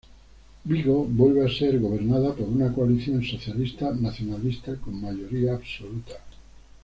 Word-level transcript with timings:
Vigo 0.63 1.05
vuelve 1.05 1.45
a 1.45 1.53
ser 1.55 1.79
gobernada 1.79 2.33
por 2.33 2.49
una 2.49 2.73
coalición 2.73 3.23
socialista-nacionalista 3.23 4.73
con 4.77 4.99
mayoría 4.99 5.53
absoluta. 5.53 6.15